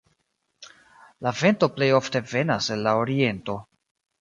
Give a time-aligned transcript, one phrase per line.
[1.27, 3.59] La vento plej ofte venas el la oriento.